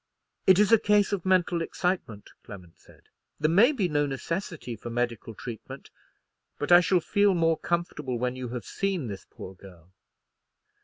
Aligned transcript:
"It 0.47 0.57
is 0.57 0.71
a 0.71 0.79
case 0.79 1.11
of 1.13 1.27
mental 1.27 1.61
excitement," 1.61 2.31
Clement 2.43 2.79
said. 2.79 3.03
"There 3.39 3.51
may 3.51 3.71
be 3.71 3.87
no 3.87 4.07
necessity 4.07 4.75
for 4.75 4.89
medical 4.89 5.35
treatment; 5.35 5.91
but 6.57 6.71
I 6.71 6.79
shall 6.81 7.01
feel 7.01 7.35
more 7.35 7.59
comfortable 7.59 8.17
when 8.17 8.35
you 8.35 8.49
have 8.49 8.65
seen 8.65 9.05
this 9.09 9.27
poor 9.29 9.53
girl." 9.53 9.93